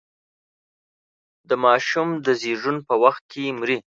[1.49, 3.77] د ماشوم د زېږون په وخت کې مري.